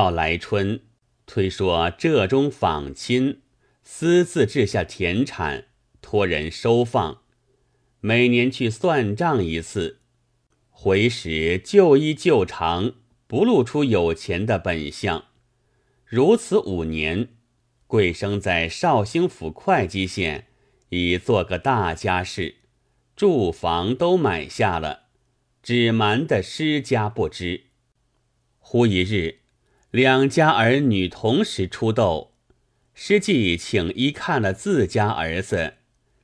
[0.00, 0.80] 到来春，
[1.26, 3.42] 推说浙中访亲，
[3.82, 5.66] 私自置下田产，
[6.00, 7.20] 托人收放，
[8.00, 9.98] 每年去算账一次，
[10.70, 12.94] 回时旧衣旧裳，
[13.26, 15.26] 不露出有钱的本相。
[16.06, 17.28] 如此五年，
[17.86, 20.46] 贵生在绍兴府会稽县
[20.88, 22.54] 已做个大家事，
[23.14, 25.08] 住房都买下了，
[25.62, 27.64] 只瞒得施家不知。
[28.58, 29.40] 忽一日。
[29.90, 32.32] 两家儿女同时出斗，
[32.94, 35.74] 师继请医看了自家儿子，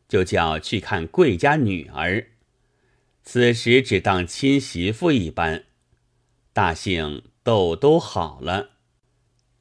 [0.09, 2.29] 就叫去看贵家女儿。
[3.25, 5.65] 此时只当亲媳妇一般。
[6.53, 8.71] 大幸斗都好了。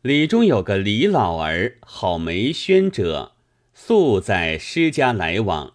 [0.03, 3.33] 里中有个李老儿，好梅轩者，
[3.73, 5.73] 素在师家来往，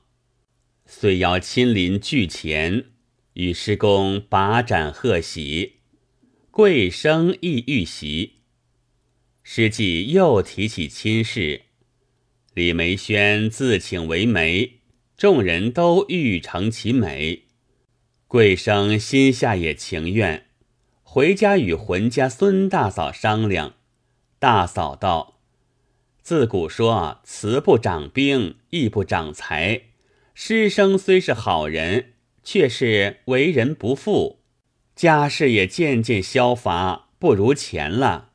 [0.87, 2.85] 遂邀亲邻聚前，
[3.33, 5.80] 与师公把盏贺喜。
[6.61, 8.41] 贵生亦遇袭，
[9.43, 11.63] 师继又提起亲事，
[12.53, 14.81] 李梅轩自请为媒，
[15.17, 17.45] 众人都欲成其美。
[18.29, 20.49] 贵生心下也情愿，
[21.03, 23.77] 回家与浑家孙大嫂商量。
[24.39, 25.41] 大嫂道
[26.21, 29.85] ：“自古说慈不长兵，义不长财。
[30.35, 32.13] 师生虽是好人，
[32.45, 34.40] 却是为人不富。”
[35.01, 38.33] 家世也渐渐消乏，不如前了。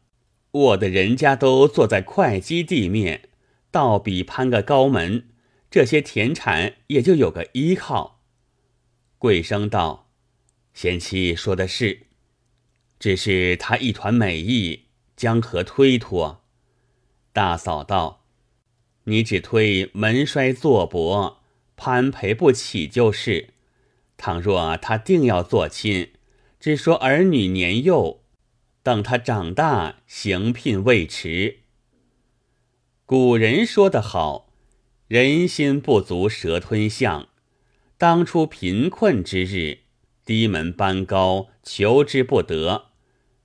[0.49, 3.29] 我的人家都坐在会稽地面，
[3.69, 5.27] 倒比攀个高门，
[5.69, 8.23] 这些田产也就有个依靠。
[9.19, 10.09] 贵生道
[10.73, 12.07] ：“贤妻说的是，
[12.97, 14.85] 只是他一团美意，
[15.15, 16.41] 将何推脱？”
[17.31, 18.25] 大嫂道
[19.05, 21.43] ：“你只推门衰坐薄，
[21.75, 23.49] 攀陪不起就是。
[24.17, 26.09] 倘若他定要做亲。”
[26.65, 28.23] 只说儿女年幼，
[28.81, 31.59] 等他长大，行聘未迟。
[33.05, 34.51] 古人说得好
[35.07, 37.29] ：“人心不足蛇吞象。”
[37.99, 39.81] 当初贫困之日，
[40.25, 42.85] 低门班高，求之不得；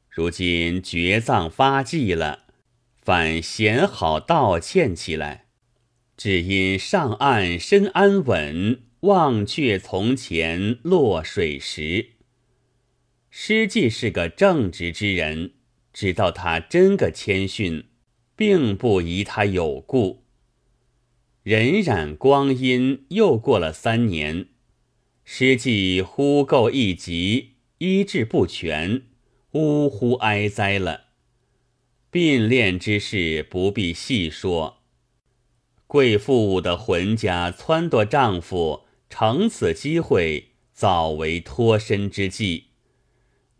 [0.09, 2.45] 如今绝葬发迹了，
[3.03, 5.45] 反显好道歉起来。
[6.17, 12.13] 只因上岸身安稳，忘却从前落水时。
[13.31, 15.53] 师继是个正直之人，
[15.93, 17.85] 知道他真个谦逊，
[18.35, 20.25] 并不疑他有故。
[21.45, 24.49] 荏苒光阴又过了三年，
[25.25, 29.03] 师继忽购一疾，医治不全，
[29.53, 31.05] 呜呼哀哉了。
[32.11, 34.83] 并恋之事不必细说，
[35.87, 42.70] 贵妇的浑家撺掇丈夫，乘此机会早为脱身之计。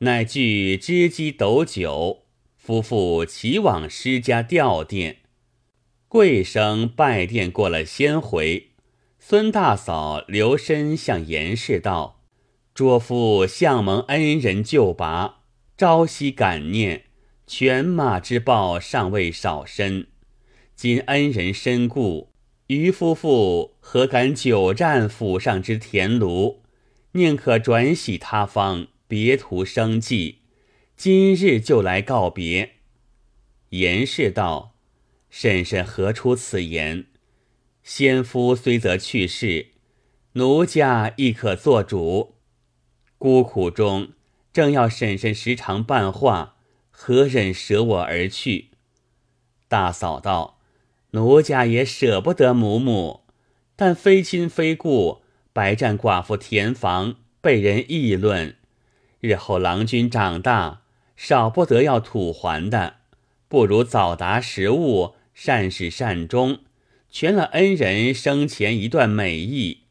[0.03, 2.23] 乃具织机斗酒，
[2.57, 5.17] 夫妇齐往师家吊奠。
[6.09, 8.71] 贵生拜殿过了先回，
[9.19, 12.23] 孙大嫂留身向严氏道
[12.75, 15.41] ：“拙夫向蒙恩人救拔，
[15.77, 17.05] 朝夕感念，
[17.47, 20.07] 犬马之报尚未少身。
[20.75, 22.33] 今恩人身故，
[22.69, 26.61] 余夫妇何敢久占府上之田庐？
[27.13, 30.39] 宁可转徙他方。”别图生计，
[30.97, 32.75] 今日就来告别。
[33.71, 34.77] 严氏道
[35.29, 37.07] ：“婶婶何出此言？
[37.83, 39.73] 先夫虽则去世，
[40.35, 42.37] 奴家亦可做主。
[43.19, 44.11] 孤苦中，
[44.53, 46.59] 正要婶婶时常办话，
[46.93, 48.69] 何忍舍我而去？”
[49.67, 50.61] 大嫂道
[51.11, 53.23] ：“奴家也舍不得母母，
[53.75, 55.23] 但非亲非故，
[55.53, 58.55] 白占寡妇田房，被人议论。”
[59.21, 60.83] 日后郎君长大，
[61.15, 62.97] 少不得要土还的，
[63.49, 66.61] 不如早达时务，善始善终，
[67.11, 69.83] 全了恩人生前一段美意。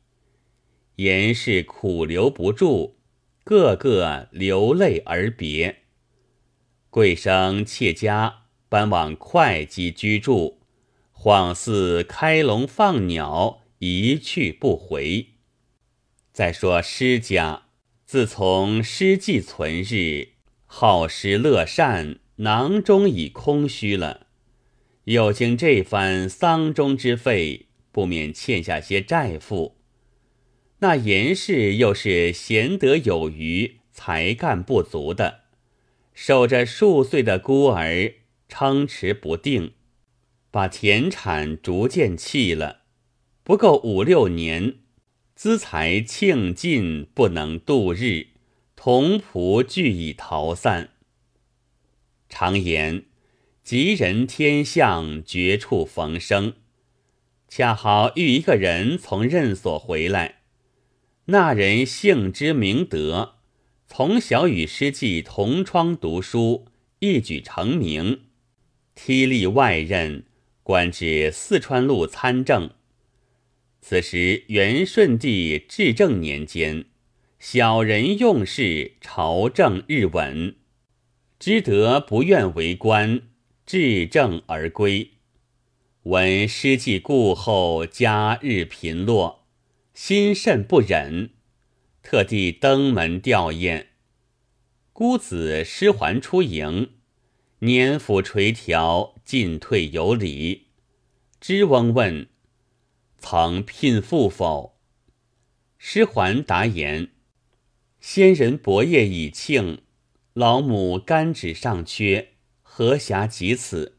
[0.96, 2.96] 言是苦留不住，
[3.44, 5.84] 个个流泪而别。
[6.90, 10.60] 贵生妾家搬往会稽居住，
[11.14, 15.28] 恍似开笼放鸟，一去不回。
[16.34, 17.69] 再说施家。
[18.12, 20.30] 自从诗记存日，
[20.66, 24.26] 好食乐善，囊中已空虚了。
[25.04, 29.76] 又经这番丧中之费，不免欠下些债负。
[30.80, 35.42] 那严氏又是贤德有余、才干不足的，
[36.16, 38.14] 守着数岁的孤儿，
[38.48, 39.74] 撑持不定，
[40.50, 42.80] 把田产逐渐弃了。
[43.44, 44.78] 不够五六年。
[45.40, 48.28] 资财庆尽，不能度日，
[48.76, 50.90] 同仆俱已逃散。
[52.28, 53.06] 常言
[53.64, 56.56] 吉人天相，绝处逢生。
[57.48, 60.42] 恰好遇一个人从任所回来，
[61.28, 63.36] 那人姓之明德，
[63.88, 66.66] 从小与师继同窗读书，
[67.00, 68.24] 一举成名，
[68.94, 70.26] 剔历外任，
[70.64, 72.72] 官至四川路参政。
[73.90, 76.86] 此时元顺帝至正年间，
[77.40, 80.58] 小人用事，朝政日稳，
[81.40, 83.22] 知得不愿为官，
[83.66, 85.14] 至政而归。
[86.04, 89.48] 闻师继故后，家日贫落，
[89.96, 91.32] 心甚不忍，
[92.04, 93.86] 特地登门吊唁。
[94.94, 96.92] 姑子失还出迎，
[97.62, 100.68] 年抚垂髫，进退有礼。
[101.42, 102.28] 知翁问
[103.20, 104.78] ：“曾聘妇否？”
[105.78, 107.10] 师还答言
[108.02, 109.82] ：“先人伯业已庆，
[110.34, 112.30] 老母肝指尚缺，
[112.62, 113.98] 何暇及此？”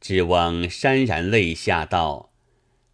[0.00, 2.32] 知翁潸然泪下，道：“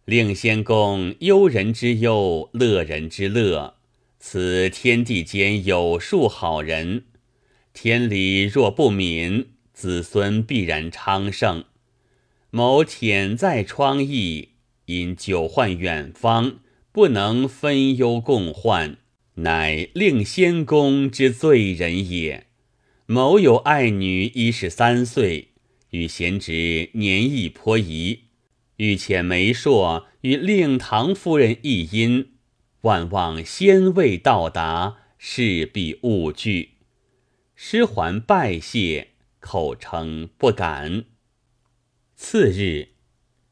[0.03, 3.75] 令仙公忧人之忧，乐人之乐。
[4.19, 7.05] 此天地间有数好人，
[7.71, 11.63] 天理若不泯，子孙必然昌盛。
[12.49, 14.49] 某忝在疮疫，
[14.87, 16.59] 因久患远方，
[16.91, 18.97] 不能分忧共患，
[19.35, 22.47] 乃令仙公之罪人也。
[23.05, 25.49] 某有爱女，一十三岁。”
[25.91, 28.23] 与贤侄年亦颇宜，
[28.75, 32.27] 欲遣媒妁与令堂夫人一姻，
[32.81, 36.71] 万望先未到达，势必勿惧。
[37.55, 41.05] 师还拜谢，口称不敢。
[42.17, 42.89] 次日，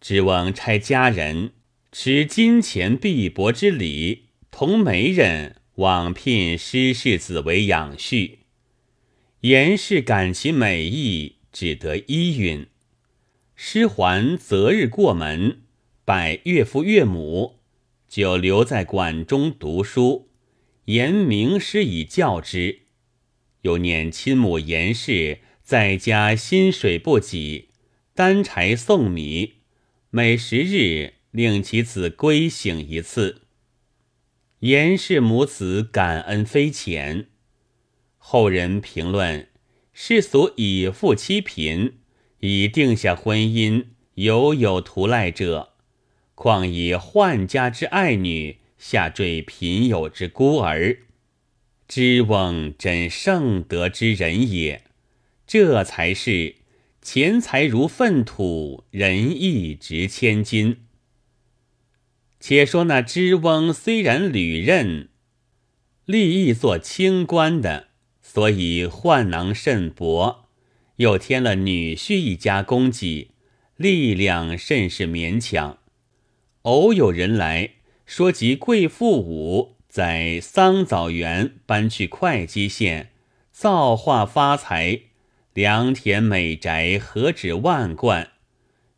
[0.08, 1.54] 只翁差家人
[1.92, 8.34] 持金钱币帛之礼，同媒人往聘施氏子为养婿。
[9.40, 11.38] 严氏感其美意。
[11.52, 12.68] 只得依允。
[13.56, 15.62] 师还择日过门，
[16.04, 17.62] 拜岳父岳母，
[18.08, 20.30] 就留在馆中读书，
[20.86, 22.82] 言明师以教之。
[23.62, 27.70] 又念亲母严氏在家薪水不给，
[28.14, 29.54] 担柴送米，
[30.10, 33.42] 每十日令其子归省一次。
[34.60, 37.28] 严氏母子感恩非浅。
[38.18, 39.48] 后人评论。
[39.98, 41.94] 世俗以富妻贫，
[42.40, 43.86] 以定下婚姻，
[44.16, 45.72] 犹有图赖者，
[46.34, 50.98] 况以宦家之爱女下坠贫友之孤儿？
[51.88, 54.84] 知翁真圣德之人也，
[55.48, 56.56] 这才是
[57.06, 60.78] 钱财如粪土，仁义值千金。
[62.40, 65.10] 且说那知翁虽然履任，
[66.06, 67.90] 立意做清官的。
[68.24, 70.48] 所以宦囊甚薄，
[70.96, 73.30] 又添了女婿一家供给，
[73.76, 75.78] 力量甚是勉强。
[76.64, 77.76] 偶有人来
[78.08, 83.12] 说及贵妇武在桑枣园搬去会稽县，
[83.52, 85.02] 造化发财，
[85.56, 88.32] 良田美宅何止万贯，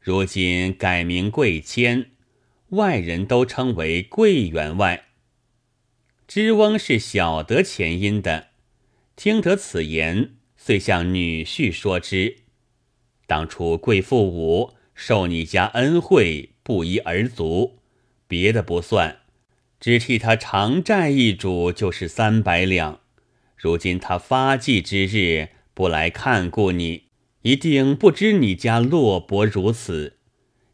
[0.02, 2.10] 如今改名贵谦，
[2.70, 5.04] 外人都称为贵员外。
[6.28, 8.48] 知翁是晓得前因的。
[9.16, 12.38] 听得此言，遂向女婿说之
[13.28, 17.78] ：“当初贵妇武受你家恩惠，不一而足，
[18.28, 19.20] 别的不算，
[19.80, 23.02] 只替他偿债一主就是三百两。
[23.56, 27.04] 如今他发迹之日不来看顾你，
[27.44, 30.18] 一定不知你家落薄如此。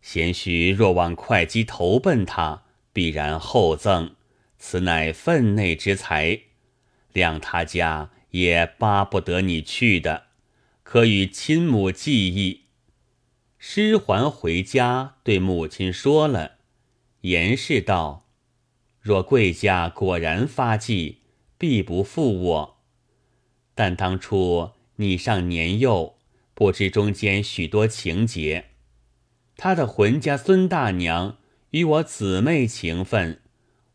[0.02, 4.12] 贤婿若往会稽投奔他，必然厚赠，
[4.58, 6.44] 此乃分内之财，
[7.14, 10.28] 谅他家。”也巴不得你去的，
[10.84, 12.62] 可与亲母记忆。
[13.60, 16.54] 师还回家，对母亲说了。
[17.22, 18.26] 严氏道
[19.02, 21.20] ：“若贵家果然发迹，
[21.58, 22.78] 必不负我。
[23.76, 26.18] 但当初你尚年幼，
[26.54, 28.70] 不知中间许多情节。
[29.58, 31.38] 他的浑家孙大娘
[31.72, 33.42] 与我姊妹情分，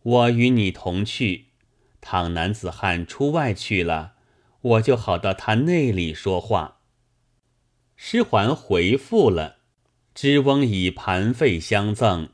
[0.02, 1.46] 我与你同去。
[2.00, 4.14] 倘男子汉出外去了。”
[4.60, 6.78] 我就好到他内里说话。
[7.94, 9.58] 师还回复了，
[10.14, 12.30] 知翁以盘费相赠，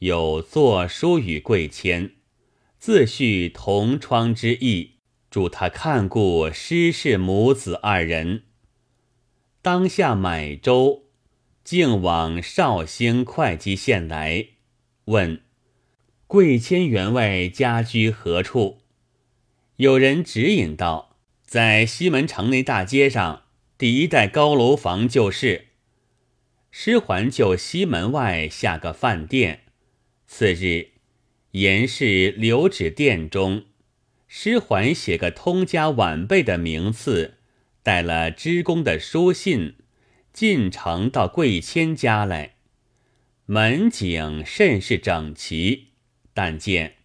[0.00, 2.16] 有作书与贵签，
[2.80, 4.97] 自叙同窗之意，
[5.30, 8.44] 助他看顾师氏母子二人。
[9.60, 11.04] 当下买舟，
[11.64, 14.48] 径往绍兴会稽县来，
[15.06, 15.40] 问
[16.26, 18.78] 贵谦员外家居何处？
[19.76, 21.06] 有人指引道。
[21.44, 23.44] 在西门城内大街上，
[23.78, 25.68] 第一代高楼房就是。
[26.70, 29.60] 师还就西门外下个饭店。
[30.26, 30.88] 次日，
[31.52, 33.64] 严氏留指店中，
[34.28, 37.38] 师还写个通家晚辈的名次，
[37.82, 39.76] 带了知公的书信，
[40.34, 42.56] 进城到贵谦家来。
[43.46, 45.88] 门景甚是整齐，
[46.34, 46.96] 但见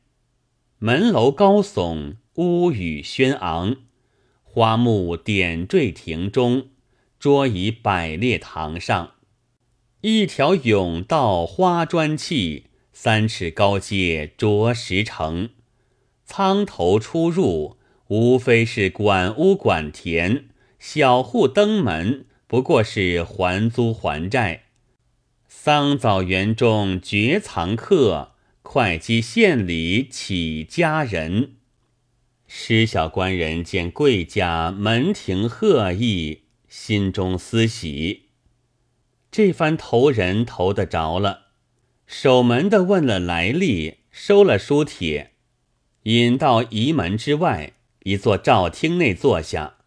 [0.79, 3.77] 门楼高耸，屋宇轩昂，
[4.43, 6.67] 花木点缀庭中，
[7.17, 9.13] 桌椅摆列堂上。
[10.01, 15.51] 一条甬道花砖砌，三尺高阶着石成。
[16.35, 20.45] 仓头出入，无非是管屋管田，
[20.79, 24.63] 小户登门，不过是还租还债。
[25.47, 28.31] 桑枣园中绝藏客，
[28.63, 31.57] 会稽县里起家人。
[32.47, 38.29] 施小官人见贵家门庭赫异，心中思喜。
[39.29, 41.49] 这番投人投得着了，
[42.07, 45.32] 守门的问了来历，收了书帖，
[46.03, 49.77] 引到仪门之外一座照厅内坐下。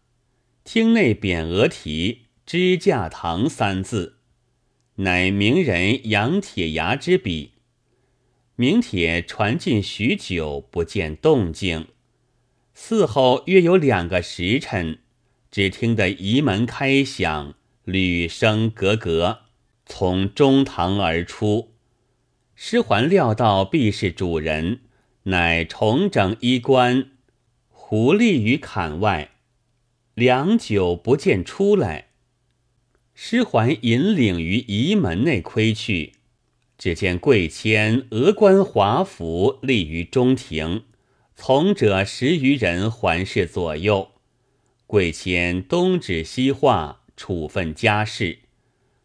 [0.63, 4.17] 厅内匾额题“支架堂”三字，
[4.95, 7.53] 乃名人杨铁牙之笔。
[8.55, 11.87] 名帖传进许久，不见动静。
[12.75, 14.99] 嗣后约有两个时辰，
[15.51, 17.53] 只听得仪门开响。
[17.83, 19.43] 吕声格格
[19.85, 21.75] 从中堂而出，
[22.53, 24.81] 师环料到必是主人，
[25.27, 27.11] 乃重整衣冠，
[27.69, 29.31] 狐立于坎外。
[30.13, 32.09] 良久不见出来，
[33.13, 36.13] 师还引领于仪门内窥去，
[36.77, 40.83] 只见贵谦额冠华服立于中庭，
[41.35, 44.11] 从者十余人环视左右。
[44.85, 47.01] 贵谦东指西画。
[47.17, 48.41] 处分家事，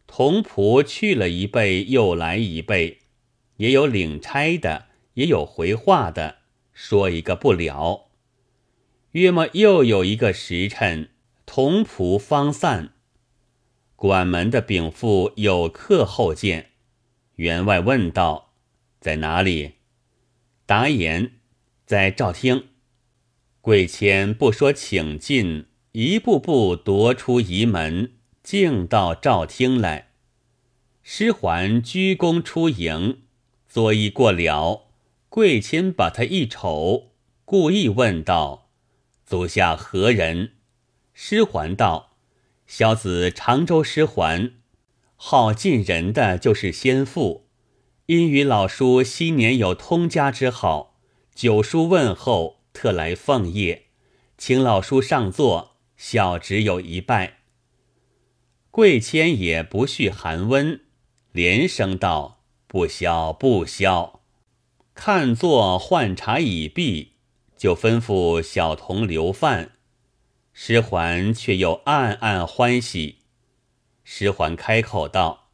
[0.05, 2.99] 童仆去了一辈，又来一辈，
[3.57, 6.37] 也有领差的，也有回话的，
[6.73, 8.09] 说一个不了。
[9.11, 11.09] 约么又有一个时辰，
[11.45, 12.93] 童仆方散，
[13.95, 16.71] 管门的禀赋有客后见，
[17.35, 18.53] 员外问道
[18.99, 19.73] ：“在哪里？”
[20.65, 21.33] 答言
[21.85, 22.69] ：“在赵厅。”
[23.61, 25.67] 贵谦不说，请进。
[25.91, 30.09] 一步步踱出仪门，径到赵厅来。
[31.03, 33.21] 师还鞠躬出迎，
[33.67, 34.87] 作揖过了。
[35.33, 37.13] 贵谦把他一瞅，
[37.43, 38.69] 故意问道
[39.25, 40.51] ：“足下何人？”
[41.11, 42.17] 师还道
[42.67, 44.51] ：“小子常州师还，
[45.15, 47.47] 好近人的就是先父。
[48.05, 50.99] 因与老叔昔年有通家之好，
[51.33, 53.85] 九叔问候，特来奉业，
[54.37, 57.39] 请老叔上座。”小侄有一拜，
[58.69, 60.81] 贵谦也不恤寒温，
[61.31, 64.19] 连声道：“不消不消。”
[64.95, 67.13] 看作换茶已毕，
[67.57, 69.71] 就吩咐小童留饭。
[70.53, 73.17] 师还却又暗暗欢喜。
[74.03, 75.49] 师还开口道：“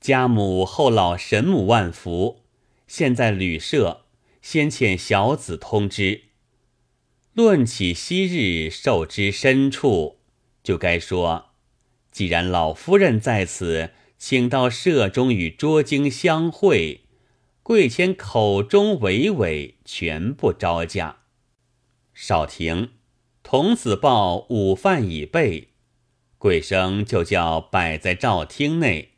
[0.00, 2.42] 家母后老神母万福，
[2.86, 4.02] 现在旅社，
[4.40, 6.26] 先遣小子通知。”
[7.34, 10.18] 论起昔日受之深处，
[10.62, 11.50] 就该说：
[12.12, 17.04] 既然老夫人在此，请到舍中与捉经相会。
[17.70, 21.18] 贵谦口中娓娓，全不招架。
[22.12, 22.90] 少廷，
[23.44, 25.68] 童子报午饭已备，
[26.36, 29.12] 贵生就叫摆在照厅内，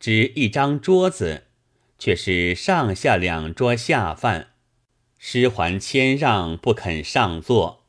[0.00, 1.44] 只一张桌子，
[1.96, 4.54] 却是上下两桌下饭。
[5.16, 7.84] 施还谦让不肯上座，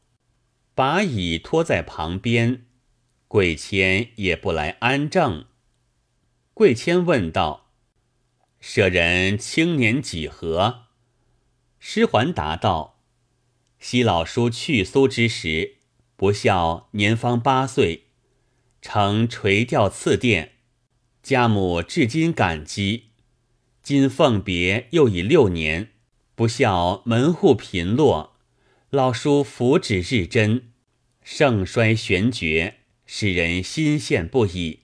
[0.76, 2.68] 把椅拖在旁边。
[3.28, 5.46] 贵谦也不来安正。
[6.54, 7.63] 贵谦问道
[8.66, 10.86] ：“舍人青年几何？”
[11.80, 13.02] 师还答道
[13.78, 15.80] ：“昔老叔去苏之时，
[16.16, 18.06] 不孝年方八岁，
[18.82, 20.54] 承垂钓赐殿，
[21.22, 23.10] 家母至今感激。
[23.82, 25.90] 今奉别又已六年。”
[26.36, 28.38] 不孝门户贫落，
[28.90, 30.72] 老叔福祉日臻，
[31.22, 34.80] 盛衰玄绝，使人心羡不已。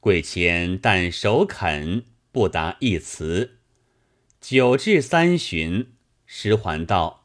[0.00, 2.04] 贵谦但首肯，
[2.36, 3.60] 不答一词。
[4.42, 5.94] 酒至三旬，
[6.26, 7.24] 时还道：“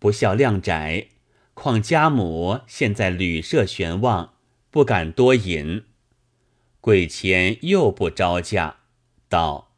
[0.00, 1.10] 不孝量窄，
[1.54, 4.34] 况家母现在旅社悬望，
[4.72, 5.84] 不敢多饮。”
[6.82, 8.78] 贵谦又不招架，
[9.28, 9.76] 道：“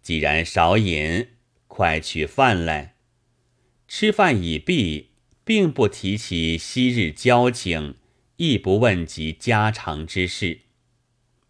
[0.00, 1.30] 既然少饮。”
[1.66, 2.94] 快取饭来！
[3.88, 5.08] 吃饭已毕，
[5.42, 7.96] 并不提起昔日交情，
[8.36, 10.60] 亦不问及家常之事。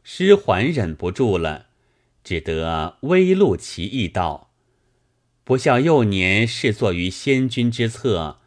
[0.03, 1.67] 师桓忍不住了，
[2.25, 4.53] 只得微露其意道
[5.45, 8.39] ：“不孝幼年侍坐于先君之侧，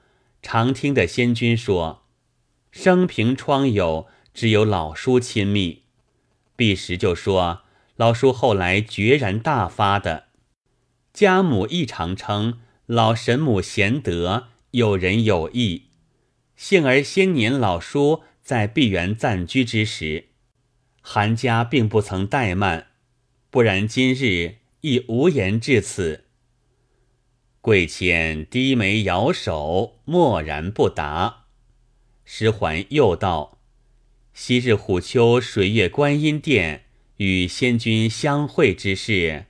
[0.42, 2.04] 常听得先君说，
[2.72, 5.84] 生平疮友只有老叔亲密。
[6.56, 7.64] 彼时就说
[7.98, 10.28] 老叔后来决然大发的，
[11.12, 15.90] 家母亦常称老神母贤德，有仁有义。
[16.56, 20.30] 幸而先年老叔在碧园暂居之时。”
[21.08, 22.88] 韩家并不曾怠慢，
[23.56, 26.26] 不然今日亦无言至此。
[27.62, 31.46] 贵谦低眉摇手，默然不答。
[32.26, 33.60] 师桓又道
[34.36, 39.46] ：“昔日虎丘水月观音殿与仙君相会之事，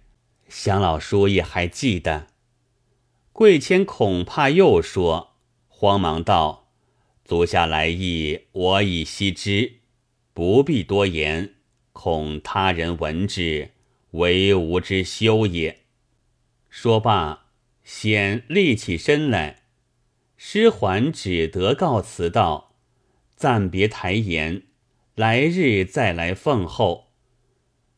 [0.47, 2.27] 想老叔也还记得。”
[3.33, 5.33] 贵谦恐怕又说，
[5.67, 6.67] 慌忙道
[7.25, 9.77] ：“足下来意，我已悉知。”
[10.31, 11.55] 不必多言，
[11.91, 13.71] 恐他人闻之，
[14.17, 15.79] 为吾之羞也。
[16.69, 17.45] 说罢，
[17.83, 19.63] 先立起身来。
[20.37, 22.75] 师桓只得告辞道
[23.35, 24.63] ：“暂别台言，
[25.15, 27.13] 来日再来奉候。”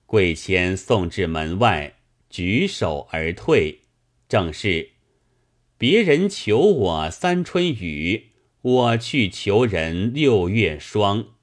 [0.06, 1.96] 贵谦送至门外，
[2.30, 3.82] 举手而退。
[4.30, 4.92] 正是：
[5.78, 8.32] 别人求我三春雨，
[8.62, 11.37] 我去求人六月霜。